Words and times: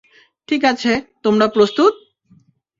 ঠিক 0.47 0.61
আছে, 0.65 0.91
তোমরা 1.23 1.47
প্রস্তুত? 1.47 1.93